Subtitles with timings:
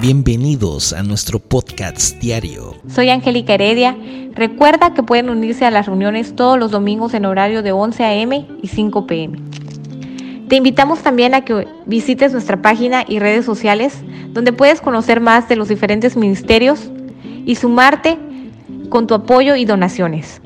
[0.00, 2.74] Bienvenidos a nuestro podcast diario.
[2.88, 3.96] Soy Angélica Heredia.
[4.32, 8.46] Recuerda que pueden unirse a las reuniones todos los domingos en horario de 11 a.m.
[8.60, 9.38] y 5 p.m.
[10.48, 15.48] Te invitamos también a que visites nuestra página y redes sociales donde puedes conocer más
[15.48, 16.90] de los diferentes ministerios
[17.46, 18.18] y sumarte
[18.88, 20.42] con tu apoyo y donaciones.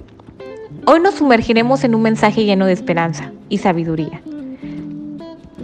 [0.84, 4.20] Hoy nos sumergiremos en un mensaje lleno de esperanza y sabiduría.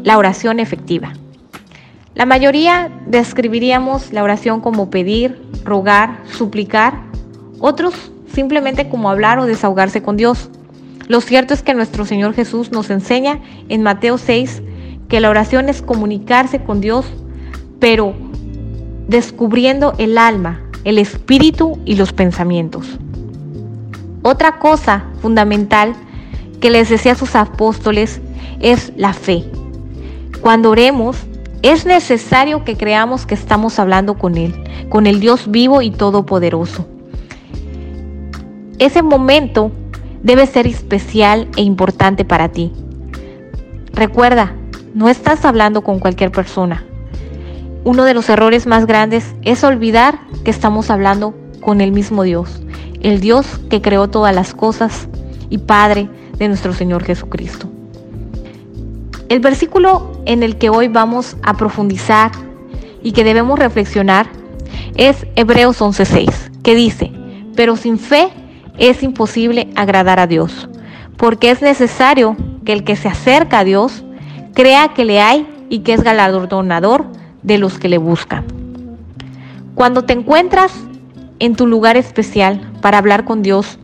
[0.03, 1.13] La oración efectiva.
[2.15, 7.03] La mayoría describiríamos la oración como pedir, rogar, suplicar,
[7.59, 10.49] otros simplemente como hablar o desahogarse con Dios.
[11.09, 14.63] Lo cierto es que nuestro Señor Jesús nos enseña en Mateo 6
[15.09, 17.07] que la oración es comunicarse con Dios,
[17.81, 18.15] pero
[19.09, 22.99] descubriendo el alma, el espíritu y los pensamientos.
[24.23, 25.95] Otra cosa fundamental
[26.61, 28.21] que les decía a sus apóstoles
[28.61, 29.45] es la fe.
[30.41, 31.19] Cuando oremos,
[31.65, 34.55] es necesario que creamos que estamos hablando con Él,
[34.91, 36.87] con el Dios vivo y todopoderoso.
[38.79, 39.73] Ese momento
[40.23, 42.71] debe ser especial e importante para ti.
[43.95, 44.55] Recuerda,
[44.93, 46.85] no estás hablando con cualquier persona.
[47.83, 52.61] Uno de los errores más grandes es olvidar que estamos hablando con el mismo Dios,
[53.01, 55.09] el Dios que creó todas las cosas
[55.49, 57.71] y Padre de nuestro Señor Jesucristo.
[59.31, 62.31] El versículo en el que hoy vamos a profundizar
[63.03, 64.27] y que debemos reflexionar
[64.97, 67.13] es Hebreos 11:6, que dice,
[67.55, 68.29] pero sin fe
[68.79, 70.69] es imposible agradar a Dios,
[71.17, 74.05] porque es necesario que el que se acerca a Dios
[74.55, 77.07] crea que le hay y que es galardonador
[77.43, 78.45] de los que le buscan.
[79.75, 80.73] Cuando te encuentras
[81.41, 83.79] en tu lugar especial para hablar con Dios,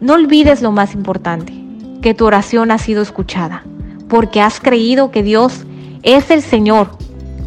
[0.00, 1.52] no olvides lo más importante,
[2.00, 3.62] que tu oración ha sido escuchada,
[4.10, 5.64] porque has creído que Dios
[6.02, 6.90] es el Señor,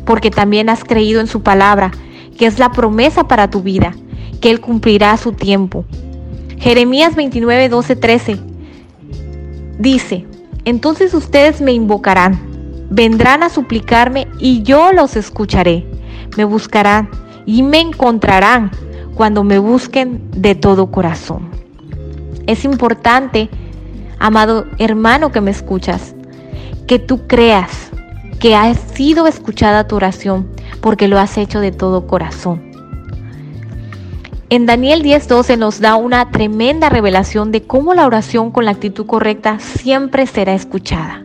[0.05, 1.91] porque también has creído en su palabra,
[2.37, 3.93] que es la promesa para tu vida,
[4.41, 5.85] que Él cumplirá su tiempo.
[6.57, 8.39] Jeremías 29, 12, 13
[9.77, 10.25] dice,
[10.63, 12.39] entonces ustedes me invocarán,
[12.89, 15.85] vendrán a suplicarme y yo los escucharé,
[16.37, 17.09] me buscarán
[17.45, 18.71] y me encontrarán
[19.15, 21.49] cuando me busquen de todo corazón.
[22.47, 23.49] Es importante,
[24.19, 26.15] amado hermano que me escuchas,
[26.93, 27.89] que tú creas
[28.39, 30.47] que ha sido escuchada tu oración
[30.79, 32.61] porque lo has hecho de todo corazón.
[34.51, 39.07] En Daniel 10:12 nos da una tremenda revelación de cómo la oración con la actitud
[39.07, 41.23] correcta siempre será escuchada.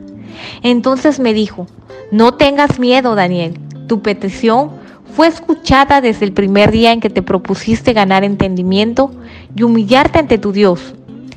[0.62, 1.66] Entonces me dijo,
[2.10, 4.70] no tengas miedo, Daniel, tu petición
[5.14, 9.10] fue escuchada desde el primer día en que te propusiste ganar entendimiento
[9.54, 10.94] y humillarte ante tu Dios.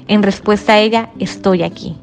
[0.07, 1.97] En respuesta a ella, estoy aquí.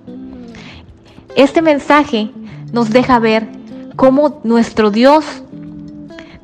[1.37, 2.31] Este mensaje
[2.73, 3.47] nos deja ver
[3.97, 5.25] cómo nuestro Dios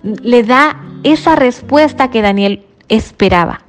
[0.03, 3.63] le da esa respuesta que Daniel esperaba,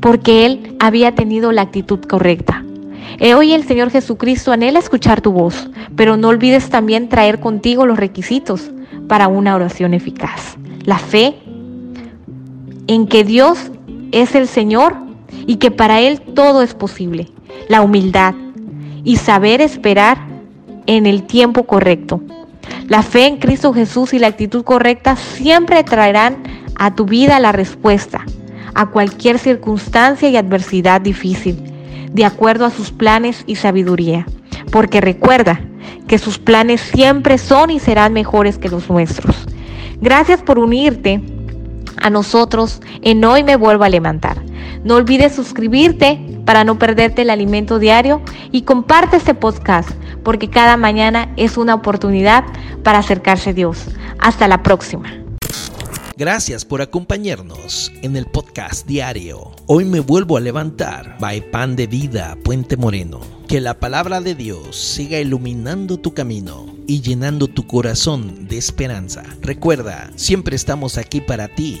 [0.00, 2.64] porque él había tenido la actitud correcta.
[3.36, 7.98] Hoy el Señor Jesucristo anhela escuchar tu voz, pero no olvides también traer contigo los
[7.98, 8.70] requisitos
[9.08, 11.36] para una oración eficaz la fe
[12.86, 13.70] en que Dios
[14.12, 14.96] es el Señor
[15.46, 17.28] y que para Él todo es posible,
[17.68, 18.34] la humildad
[19.04, 20.18] y saber esperar
[20.86, 22.20] en el tiempo correcto.
[22.88, 26.42] La fe en Cristo Jesús y la actitud correcta siempre traerán
[26.76, 28.24] a tu vida la respuesta
[28.74, 31.62] a cualquier circunstancia y adversidad difícil,
[32.12, 34.26] de acuerdo a sus planes y sabiduría.
[34.70, 35.60] Porque recuerda
[36.06, 39.46] que sus planes siempre son y serán mejores que los nuestros.
[40.00, 41.20] Gracias por unirte
[42.00, 44.39] a nosotros en Hoy Me Vuelvo a Levantar.
[44.82, 49.90] No olvides suscribirte para no perderte el alimento diario y comparte este podcast
[50.22, 52.44] porque cada mañana es una oportunidad
[52.82, 53.86] para acercarse a Dios.
[54.18, 55.12] Hasta la próxima.
[56.16, 59.52] Gracias por acompañarnos en el podcast diario.
[59.66, 61.16] Hoy me vuelvo a levantar.
[61.18, 63.20] By Pan de Vida, Puente Moreno.
[63.48, 69.24] Que la palabra de Dios siga iluminando tu camino y llenando tu corazón de esperanza.
[69.40, 71.80] Recuerda, siempre estamos aquí para ti